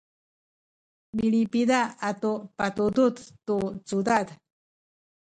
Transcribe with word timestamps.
milipida 1.17 1.79
atu 2.09 2.31
patudud 2.57 3.15
tu 3.45 3.57
cudad 3.87 4.27